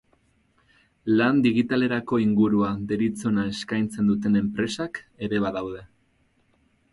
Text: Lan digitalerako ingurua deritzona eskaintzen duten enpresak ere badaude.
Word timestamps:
Lan 1.19 1.41
digitalerako 1.45 2.19
ingurua 2.23 2.69
deritzona 2.93 3.45
eskaintzen 3.51 4.09
duten 4.13 4.41
enpresak 4.41 4.99
ere 5.29 5.45
badaude. 5.45 5.85